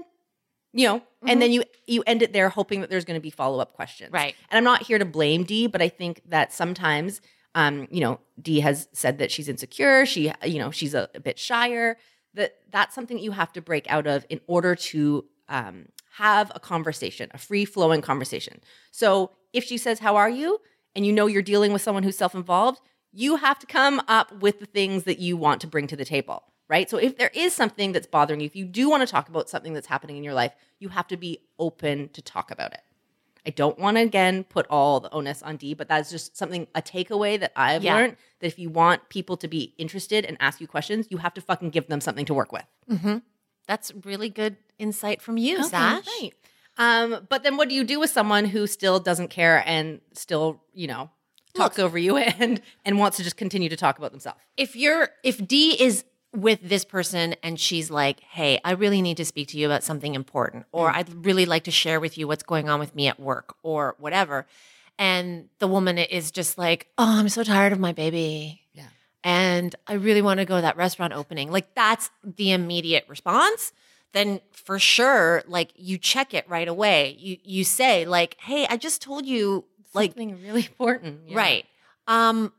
[0.73, 1.01] you know.
[1.27, 3.73] And then you you end it there, hoping that there's going to be follow up
[3.73, 4.11] questions.
[4.11, 4.35] Right.
[4.49, 7.21] And I'm not here to blame D, but I think that sometimes,
[7.55, 10.05] um, you know, D has said that she's insecure.
[10.05, 11.97] She, you know, she's a, a bit shyer.
[12.35, 16.51] That that's something that you have to break out of in order to um, have
[16.55, 18.61] a conversation, a free flowing conversation.
[18.91, 20.59] So if she says, "How are you?"
[20.95, 24.31] and you know you're dealing with someone who's self involved, you have to come up
[24.41, 26.43] with the things that you want to bring to the table.
[26.69, 26.89] Right.
[26.89, 29.49] So if there is something that's bothering you, if you do want to talk about
[29.49, 32.81] something that's happening in your life, you have to be open to talk about it.
[33.45, 36.67] I don't want to again put all the onus on D, but that's just something
[36.75, 37.95] a takeaway that I've Yeah.
[37.95, 41.33] learned that if you want people to be interested and ask you questions, you have
[41.33, 42.65] to fucking give them something to work with.
[43.67, 46.05] That's really good insight from you, Sash.
[46.21, 46.31] Right.
[46.77, 50.61] Um, but then what do you do with someone who still doesn't care and still,
[50.73, 51.09] you know,
[51.55, 54.39] talks over you and and wants to just continue to talk about themselves?
[54.57, 56.03] If you're if D is
[56.35, 59.83] with this person and she's like, "Hey, I really need to speak to you about
[59.83, 63.07] something important," or "I'd really like to share with you what's going on with me
[63.07, 64.45] at work," or whatever,
[64.97, 68.87] and the woman is just like, "Oh, I'm so tired of my baby." Yeah.
[69.23, 71.51] and I really want to go to that restaurant opening.
[71.51, 73.73] Like that's the immediate response.
[74.13, 77.15] Then for sure, like you check it right away.
[77.19, 81.21] You you say like, "Hey, I just told you like Something really important.
[81.27, 81.37] yeah.
[81.37, 81.65] Right.
[82.07, 82.53] Um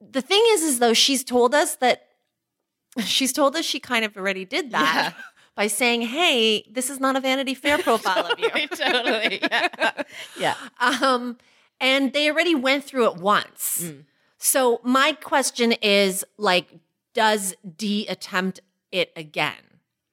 [0.00, 2.05] the thing is is though she's told us that
[3.04, 5.22] she's told us she kind of already did that Yeah.
[5.54, 9.40] by saying, "Hey, this is not a Vanity Fair profile of you." totally.
[9.42, 10.02] Yeah.
[10.38, 10.54] yeah.
[10.80, 11.36] Um
[11.80, 13.82] and they already went through it once.
[13.84, 14.04] Mm.
[14.38, 16.68] So my question is like
[17.14, 18.60] does D attempt
[18.92, 19.54] it again?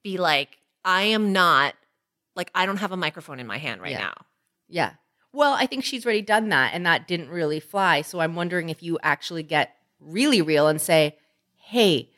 [0.02, 1.74] Be like, "I am not
[2.34, 3.98] like I don't have a microphone in my hand right Yeah.
[3.98, 4.14] now."
[4.68, 4.90] Yeah.
[5.32, 8.02] Well, I think she's already done that and that didn't really fly.
[8.02, 11.18] So I'm wondering if you actually get really real and say,
[11.56, 12.08] hey,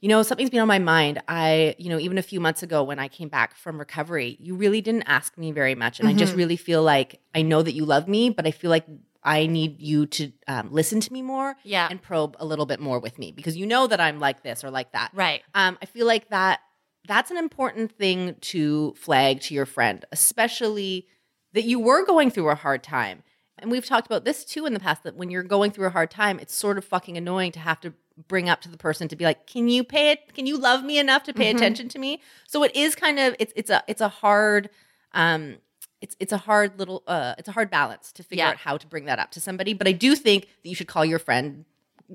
[0.00, 1.20] you know, something's been on my mind.
[1.28, 4.54] I, you know, even a few months ago when I came back from recovery, you
[4.54, 6.00] really didn't ask me very much.
[6.00, 8.70] And I just really feel like I know that you love me, but I feel
[8.70, 8.86] like
[9.22, 11.88] I need you to um, listen to me more Yeah.
[11.90, 14.64] and probe a little bit more with me because you know that I'm like this
[14.64, 15.10] or like that.
[15.12, 15.42] Right.
[15.54, 16.60] Um, I feel like that
[17.06, 21.06] that's an important thing to flag to your friend, especially
[21.52, 23.22] that you were going through a hard time.
[23.58, 25.90] And we've talked about this too in the past that when you're going through a
[25.90, 27.92] hard time, it's sort of fucking annoying to have to
[28.28, 30.34] bring up to the person to be like, "Can you pay it?
[30.34, 33.34] Can you love me enough to pay attention to me?" So it is kind of
[33.38, 34.70] it's it's a it's a hard
[35.12, 35.56] um
[36.00, 38.50] it's it's a hard little uh it's a hard balance to figure Yeah.
[38.50, 39.74] out how to bring that up to somebody.
[39.74, 41.64] But I do think that you should call your friend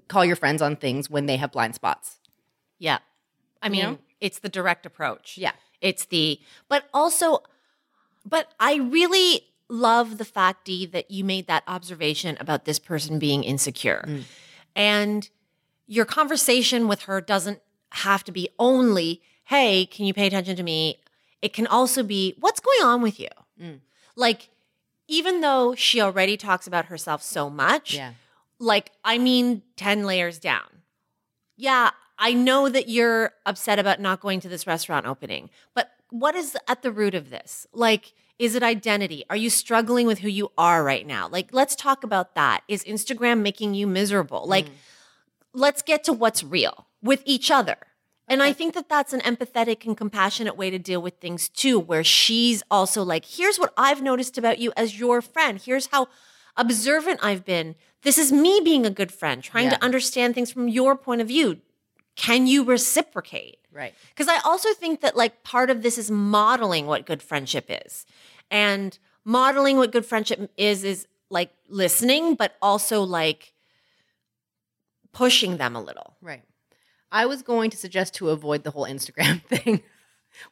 [0.08, 2.20] call your friends on things when they have blind spots.
[2.80, 3.00] Yeah.
[3.62, 3.98] I mean, know?
[4.22, 5.38] it's the direct approach.
[5.38, 5.54] Yeah.
[5.82, 7.40] It's the, but also,
[8.26, 13.20] but I really love the fact, Dee, that you made that observation about this person
[13.20, 14.04] being insecure.
[14.08, 14.24] Mm.
[14.76, 15.30] And
[15.88, 17.60] your conversation with her doesn't
[17.92, 21.00] have to be only, hey, can you pay attention to me?
[21.42, 23.28] It can also be, what's going on with you?
[23.62, 23.80] Mm.
[24.16, 24.50] Like,
[25.08, 28.14] even though she already talks about herself so much, Yeah.
[28.60, 30.82] like I mean 10 layers down.
[31.58, 36.36] Yeah, I know that you're upset about not going to this restaurant opening, but what
[36.36, 37.68] is at the root of this?
[37.74, 39.24] Like is it identity?
[39.30, 41.30] Are you struggling with who you are right now?
[41.30, 42.64] Like let's talk about that.
[42.68, 44.46] Is Instagram making you miserable?
[44.46, 44.68] Like
[45.56, 47.78] let's get to what's real with each other.
[48.28, 51.80] And I think that that's an empathetic and compassionate way to deal with things too,
[51.80, 55.62] where she's also like, here's what I've noticed about you as your friend.
[55.62, 56.08] Here's how
[56.58, 57.76] observant I've been.
[58.02, 59.78] This is me being a good friend, trying Yeah.
[59.78, 61.62] to understand things from your point of view.
[62.16, 63.58] Can you reciprocate?
[63.72, 63.94] Right.
[64.10, 68.06] Because I also think that like part of this is modeling what good friendship is.
[68.50, 73.54] And modeling what good friendship is is like listening, but also like
[75.16, 76.18] pushing them a little.
[76.22, 76.44] Right.
[77.12, 79.82] I was going to suggest to avoid the whole Instagram thing,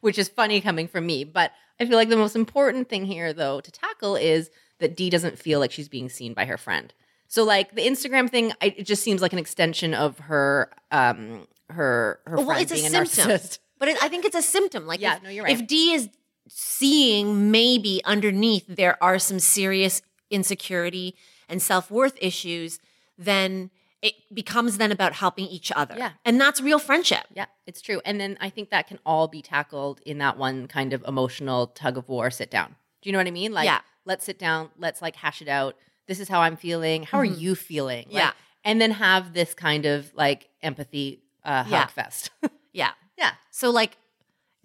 [0.00, 1.22] which is funny coming from me.
[1.22, 5.10] But I feel like the most important thing here, though, to tackle is that Dee
[5.10, 6.92] doesn't feel like she's being seen by her friend.
[7.28, 11.46] So, like the Instagram thing, I, it just seems like an extension of her, um,
[11.68, 13.30] her, her well, friend it's a being a, symptom.
[13.30, 13.58] narcissist.
[13.76, 14.86] But it, I think it's a symptom.
[14.86, 15.60] Like, Yeah, if, no, you're right.
[15.60, 16.08] If D is
[16.48, 20.00] seeing maybe underneath there are some serious
[20.30, 21.16] insecurity
[21.48, 22.78] and self worth issues,
[23.18, 23.70] then
[24.08, 25.94] it becomes then about helping each other.
[25.96, 26.10] Yeah.
[26.26, 27.24] and that's real friendship.
[27.34, 28.00] Yeah, it's true.
[28.04, 31.68] And then I think that can all be tackled in that one kind of emotional
[31.68, 32.76] tug of war sit down.
[33.00, 33.52] Do you know what I mean?
[33.52, 33.80] Like, Yeah.
[34.04, 35.76] let's sit down, let's like hash it out.
[36.06, 37.04] This is how I'm feeling.
[37.04, 38.04] How are you feeling?
[38.08, 38.16] Like, Mm-hmm.
[38.18, 38.32] Yeah.
[38.66, 41.80] And then have this kind of like empathy uh, Yeah.
[41.80, 42.30] hug fest.
[42.74, 42.90] Yeah.
[43.16, 43.32] yeah.
[43.50, 43.96] So, like,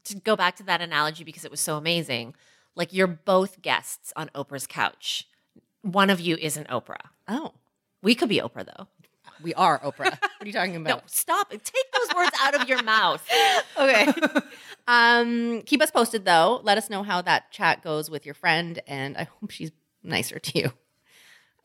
[0.05, 2.33] to go back to that analogy because it was so amazing,
[2.75, 5.27] like, you're both guests on Oprah's couch.
[5.83, 7.05] One of you isn't Oprah.
[7.27, 7.53] Oh,
[8.01, 8.87] We could be Oprah, though.
[9.41, 10.11] We are Oprah.
[10.19, 10.97] what are you talking about?
[10.97, 11.49] No, stop.
[11.49, 13.25] Take those words out of your mouth.
[13.77, 14.07] okay.
[14.87, 16.59] um, keep us posted though.
[16.63, 19.71] Let us know how that chat goes with your friend, and I hope she's
[20.03, 20.73] nicer to you.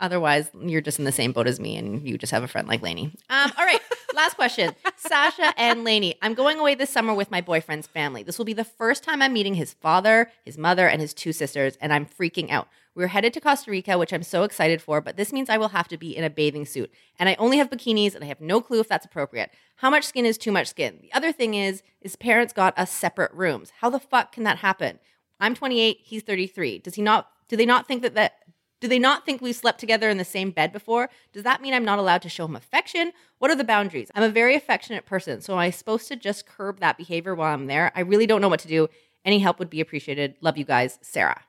[0.01, 2.67] Otherwise, you're just in the same boat as me, and you just have a friend
[2.67, 3.15] like Lainey.
[3.31, 3.81] Um, all right,
[4.15, 6.17] last question, Sasha and Lainey.
[6.21, 8.25] I'm going away this summer with my boyfriend's family.
[8.25, 11.33] This will be the first time I'm meeting his father, his mother, and his two
[11.33, 12.69] sisters, and I'm freaking out.
[12.95, 15.69] We're headed to Costa Rica, which I'm so excited for, but this means I will
[15.69, 18.41] have to be in a bathing suit, and I only have bikinis, and I have
[18.41, 19.51] no clue if that's appropriate.
[19.77, 20.99] How much skin is too much skin?
[21.03, 23.73] The other thing is, his parents got us separate rooms.
[23.81, 25.01] How the fuck can that happen?
[25.41, 26.79] I'm 28, he's 33.
[26.79, 27.29] Does he not?
[27.49, 28.35] Do they not think that that?
[28.81, 31.09] Do they not think we've slept together in the same bed before?
[31.33, 33.13] Does that mean I'm not allowed to show him affection?
[33.39, 34.11] What are the boundaries?
[34.15, 37.55] I'm a very affectionate person, so am I supposed to just curb that behavior while
[37.55, 37.93] I'm there?
[37.95, 38.89] I really don't know what to do.
[39.25, 40.37] Any help would be appreciated.
[40.43, 41.41] Love you guys, Sarah.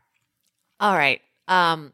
[0.79, 1.21] All right.
[1.47, 1.93] Um,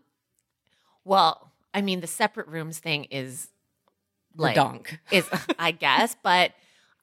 [1.04, 3.50] well, I mean, the separate rooms thing is
[4.36, 5.00] like donk.
[5.12, 5.28] is
[5.60, 6.52] I guess, but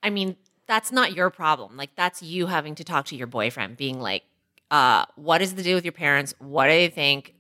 [0.03, 1.77] I mean, that's not your problem.
[1.77, 4.23] Like that's you having to talk to your boyfriend, being like,
[4.71, 6.35] uh, what is the deal with your parents?
[6.39, 7.35] What do they think?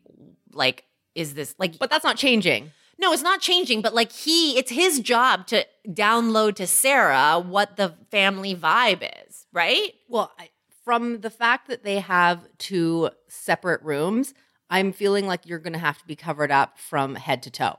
[0.53, 2.73] Like, is this like But that's not changing.
[2.99, 7.77] no, it's not changing, but like he, it's his job to download to Sarah what
[7.77, 9.92] the family vibe is, right?
[10.09, 10.49] Well, I,
[10.85, 14.33] from the fact that they have two separate rooms,
[14.71, 17.79] I'm feeling like you're going to have to be covered up from head to toe.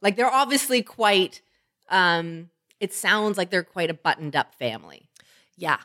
[0.00, 1.40] Like they're obviously quite
[1.88, 2.50] um
[2.80, 5.08] it sounds like they're quite a buttoned up family.
[5.56, 5.78] Yeah.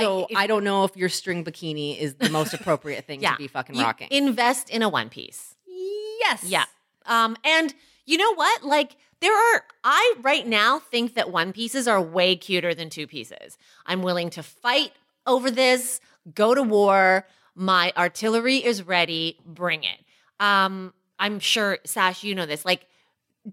[0.00, 3.32] So if- I, don't know if your string bikini is the most appropriate thing yeah.
[3.32, 4.08] to be fucking You rocking.
[4.10, 5.54] Invest in a one piece.
[5.66, 6.44] yes.
[6.44, 6.64] Yeah.
[7.04, 7.74] Um, and
[8.06, 8.62] you know what?
[8.64, 13.06] Like there are I right now think that one pieces are way cuter than two
[13.06, 13.58] pieces.
[13.84, 14.92] I'm willing to fight
[15.26, 16.00] over this,
[16.34, 17.26] go to war.
[17.54, 19.38] My artillery is ready.
[19.44, 19.98] Bring it.
[20.40, 22.64] Um, I'm sure, Sash, you know this.
[22.64, 22.86] Like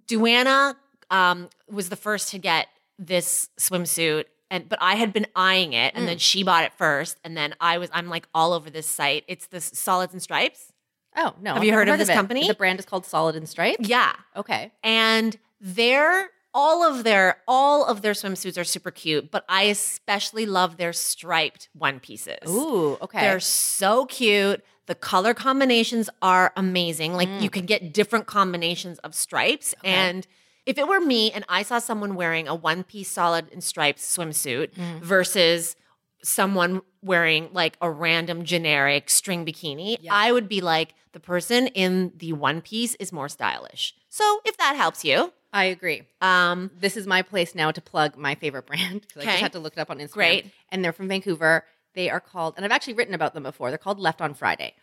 [0.07, 0.75] Duana
[1.09, 5.93] um, was the first to get this swimsuit, and but I had been eyeing it,
[5.95, 8.87] and then she bought it first, and then I was I'm like all over this
[8.87, 9.23] site.
[9.27, 10.71] It's this solids and stripes.
[11.15, 11.51] Oh, no.
[11.53, 12.13] Have I've you never heard of this it.
[12.13, 12.47] company?
[12.47, 13.87] The brand is called Solid and Stripes.
[13.89, 14.71] Yeah, Okay.
[14.83, 20.45] and their all of their all of their swimsuits are super cute, but I especially
[20.45, 22.47] love their striped one pieces.
[22.49, 23.19] Ooh, okay.
[23.21, 24.63] They're so cute.
[24.87, 27.13] The color combinations are amazing.
[27.13, 27.41] Like Mm.
[27.41, 29.75] you can get different combinations of stripes.
[29.83, 30.25] And
[30.65, 34.03] if it were me and I saw someone wearing a one piece solid and stripes
[34.17, 35.01] swimsuit Mm.
[35.01, 35.75] versus
[36.23, 42.11] someone wearing like a random generic string bikini, I would be like, the person in
[42.17, 43.93] the one piece is more stylish.
[44.09, 46.03] So if that helps you, I agree.
[46.21, 49.51] um, This is my place now to plug my favorite brand because I just had
[49.53, 50.11] to look it up on Instagram.
[50.13, 50.51] Great.
[50.71, 51.65] And they're from Vancouver.
[51.95, 53.69] They are called, and I've actually written about them before.
[53.71, 54.73] They're called Left on Friday.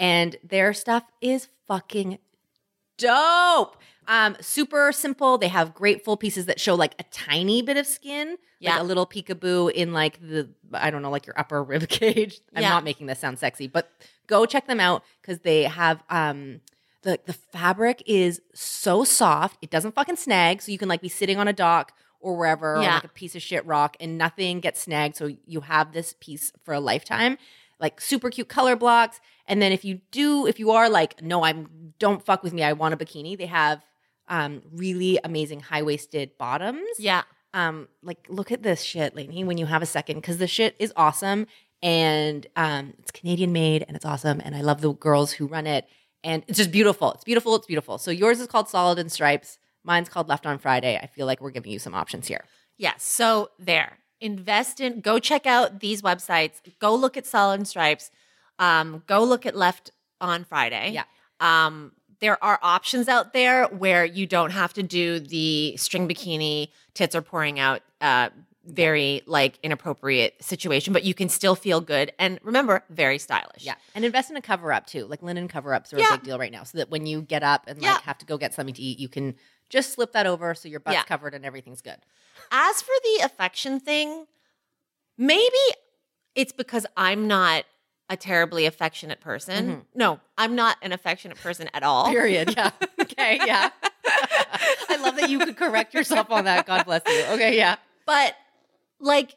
[0.00, 2.18] And their stuff is fucking
[2.98, 3.76] dope.
[4.08, 5.36] Um, super simple.
[5.38, 8.72] They have great full pieces that show like a tiny bit of skin, Yeah.
[8.74, 12.40] like a little peekaboo in like the I don't know, like your upper rib cage.
[12.54, 12.70] I'm Yeah.
[12.70, 13.90] not making this sound sexy, but
[14.26, 16.60] go check them out because they have um
[17.06, 19.56] the the fabric is so soft.
[19.62, 22.80] It doesn't fucking snag, so you can like be sitting on a dock or wherever
[22.82, 22.94] Yeah.
[22.94, 25.16] like a piece of shit rock and nothing gets snagged.
[25.16, 27.38] So you have this piece for a lifetime.
[27.78, 29.20] Like super cute color blocks.
[29.46, 32.62] And then if you do, if you are like, no, I'm don't fuck with me,
[32.64, 33.84] I want a bikini, they have
[34.28, 36.88] um really amazing high-waisted bottoms.
[36.98, 37.22] yeah.
[37.54, 40.74] Um, like look at this shit, Lainey, when you have a second, because the shit
[40.78, 41.46] is awesome
[41.82, 44.40] and um it's Canadian made and it's awesome.
[44.44, 45.86] And I love the girls who run it.
[46.26, 47.12] And it's just beautiful.
[47.12, 47.54] It's beautiful.
[47.54, 47.98] It's beautiful.
[47.98, 49.58] So yours is called Solid and Stripes.
[49.84, 50.98] Mine's called Left on Friday.
[51.00, 52.44] I feel like we're giving you some options here.
[52.76, 53.04] Yes.
[53.04, 53.98] So there.
[54.20, 56.60] Invest in go check out these websites.
[56.80, 58.10] Go look at Solid and Stripes.
[58.58, 60.90] Um, go look at Left on Friday.
[60.94, 61.04] Yeah.
[61.38, 66.70] Um, there are options out there where you don't have to do the string bikini,
[66.94, 68.30] tits are pouring out, uh,
[68.66, 73.62] very like inappropriate situation, but you can still feel good and remember, very stylish.
[73.64, 73.74] Yeah.
[73.94, 75.06] And invest in a cover up too.
[75.06, 76.14] Like linen cover ups are Yeah.
[76.14, 76.64] a big deal right now.
[76.64, 78.00] So that when you get up and like Yeah.
[78.02, 79.36] have to go get something to eat, you can
[79.70, 81.02] just slip that over so your butt's Yeah.
[81.04, 81.96] covered and everything's good.
[82.50, 84.26] As for the affection thing,
[85.18, 85.56] maybe
[86.34, 87.64] it's because I'm not
[88.08, 89.66] a terribly affectionate person.
[89.68, 89.80] Mm-hmm.
[89.94, 92.08] No, I'm not an affectionate person at all.
[92.10, 92.54] Period.
[92.56, 92.70] Yeah.
[93.00, 93.40] okay.
[93.44, 93.70] Yeah.
[94.88, 96.66] I love that you could correct yourself on that.
[96.66, 97.24] God bless you.
[97.30, 97.56] Okay.
[97.56, 97.76] Yeah.
[98.06, 98.36] But
[99.00, 99.36] like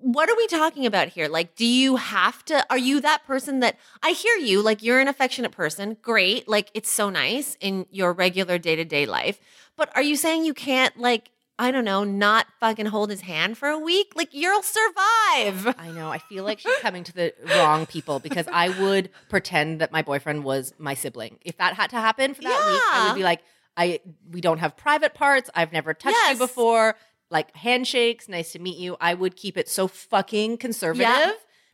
[0.00, 1.28] what are we talking about here?
[1.28, 5.00] Like do you have to are you that person that I hear you like you're
[5.00, 5.96] an affectionate person.
[6.02, 6.48] Great.
[6.48, 9.40] Like it's so nice in your regular day-to-day life.
[9.76, 13.58] But are you saying you can't like I don't know, not fucking hold his hand
[13.58, 14.12] for a week?
[14.16, 15.74] Like you'll survive.
[15.78, 16.10] I know.
[16.10, 20.00] I feel like she's coming to the wrong people because I would pretend that my
[20.00, 21.38] boyfriend was my sibling.
[21.44, 23.42] If that had to happen for that week, I would be like,
[23.76, 24.00] I
[24.30, 25.50] we don't have private parts.
[25.54, 26.32] I've never touched Yes.
[26.32, 26.96] you before.
[27.30, 28.96] Like handshakes, nice to meet you.
[29.00, 31.30] I would keep it so fucking conservative Yeah.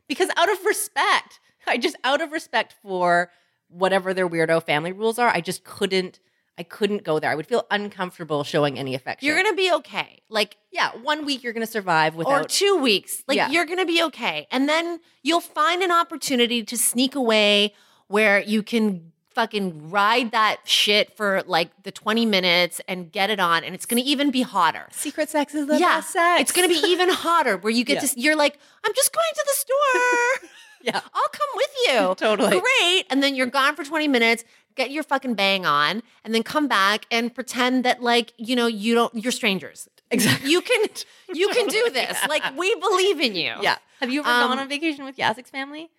[0.07, 3.31] because out of respect, I just out of respect for
[3.69, 6.19] whatever their weirdo family rules are, I just couldn't.
[6.59, 7.29] I couldn't go there.
[7.29, 9.27] I would feel uncomfortable showing any affection.
[9.27, 10.21] You're going to be okay.
[10.27, 13.23] Like yeah, one week you're gonna survive without, or two weeks.
[13.27, 13.49] Like Yeah.
[13.51, 14.47] you're gonna be okay.
[14.51, 17.73] And then you'll find an opportunity to sneak away
[18.07, 23.39] where you can fucking ride that shit for like the 20 minutes and get it
[23.39, 23.63] on.
[23.63, 24.87] And it's gonna even be hotter.
[24.91, 25.97] secret sex is the yeah.
[25.97, 26.41] best sex.
[26.41, 28.07] It's gonna be even hotter where you get Yeah.
[28.09, 30.49] to you're like, I'm just going to the store.
[30.81, 31.01] yeah.
[31.13, 32.15] I'll come with you.
[32.17, 32.59] Totally.
[32.59, 33.05] Great.
[33.11, 36.67] And then you're gone for 20 minutes, get your fucking bang on, and then come
[36.67, 39.87] back and pretend that like, you know, you don't you're strangers.
[40.09, 40.49] Exactly.
[40.49, 40.81] You can
[41.35, 42.17] you can do this.
[42.27, 43.53] Like we believe in you.
[43.61, 43.77] Yeah.
[43.99, 45.91] Have you ever Um, gone on vacation with Yasik's family?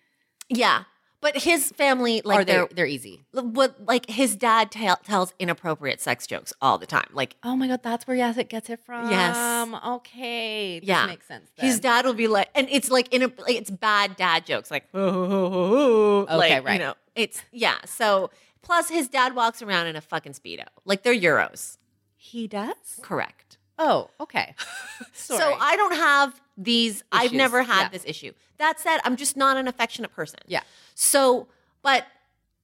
[0.49, 0.83] Yeah.
[1.21, 3.25] But his family, like they're they're, they're easy.
[3.33, 7.07] what like his dad tell tells inappropriate sex jokes all the time.
[7.11, 9.09] Like Oh my god, that's where Yasik gets it from.
[9.09, 9.67] Yes.
[9.85, 10.79] Okay.
[10.79, 11.49] This yeah, makes sense.
[11.57, 14.71] His dad will be like, and it's like in a like it's bad dad jokes,
[14.71, 16.73] like okay, like, right.
[16.73, 17.77] You know, it's yeah.
[17.85, 21.77] So plus his dad walks around in a fucking speedo, like they're euros.
[22.15, 22.99] He does?
[23.01, 23.57] Correct.
[23.79, 24.55] Oh, okay.
[25.13, 27.03] So I don't have these.
[27.11, 27.89] I've never had yeah.
[27.89, 28.33] this issue.
[28.57, 30.39] That said, I'm just not an affectionate person.
[30.47, 30.61] Yeah.
[30.95, 31.47] So,
[31.83, 32.05] but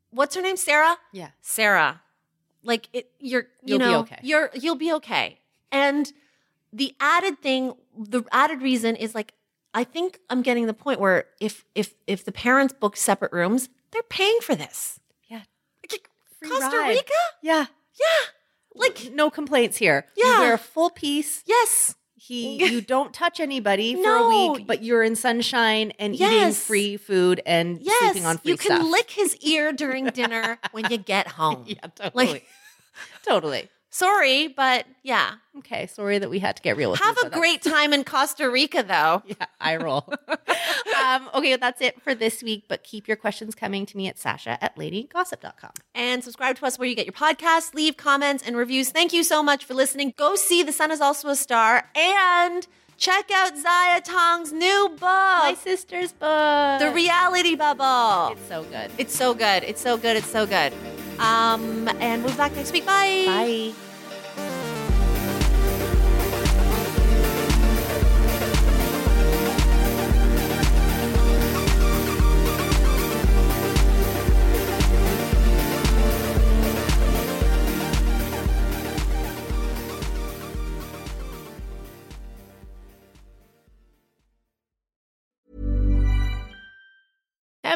[0.10, 0.58] what's her name?
[0.58, 0.97] Sarah.
[1.13, 1.30] Yeah.
[1.41, 2.01] Sarah.
[2.63, 4.19] Like it, you're, you You'll be know, okay.
[4.23, 5.39] you're, you'll be okay.
[5.71, 6.12] And
[6.73, 9.34] the added thing, the added reason is like,
[9.73, 13.69] I think I'm getting the point where if if if the parents book separate rooms,
[13.91, 14.99] they're paying for this.
[15.28, 15.41] Yeah.
[15.91, 16.10] Like,
[16.43, 16.89] Costa ride.
[16.89, 17.13] Rica?
[17.41, 17.65] Yeah.
[17.99, 18.25] Yeah.
[18.76, 20.06] Like, No complaints here.
[20.16, 20.36] Yeah.
[20.36, 21.44] You wear a full piece.
[21.46, 21.96] yes.
[22.18, 26.98] He you don't touch anybody for a week, but you're in sunshine and eating free
[26.98, 28.00] food and Yes.
[28.14, 28.92] sleeping on free you can stuff.
[28.92, 31.66] lick his ear during dinner when you get home.
[31.68, 32.26] Yeah, totally.
[32.28, 32.48] Like-
[33.24, 33.70] totally.
[33.96, 35.36] Sorry, but yeah.
[35.60, 38.52] Okay, sorry that we had to get real with Have a great time in Costa
[38.52, 39.24] Rica, though.
[39.39, 40.14] Yeah, I roll.
[41.02, 44.20] um, okay, that's it for this week, but keep your questions coming to me at
[44.20, 45.72] Sasha at ladygossip.com.
[45.93, 48.89] And subscribe to us where you get your podcasts, leave comments and reviews.
[48.89, 50.14] Thank you so much for listening.
[50.18, 52.68] Go see The Sun is Also a Star and
[52.98, 56.80] check out Ziya Tong's new book, My sister's book.
[56.82, 58.34] The Reality Bubble.
[58.34, 58.91] It's so good.
[58.98, 59.64] It's so good.
[59.64, 60.18] It's so good.
[60.18, 60.74] It's so good.
[61.18, 62.86] Um, and we'll be back next week.
[62.86, 63.24] Bye.
[63.26, 63.85] Bye.